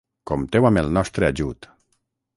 Compteu 0.29 0.67
amb 0.69 0.81
el 0.83 0.89
nostre 0.97 1.31
ajut. 1.31 1.69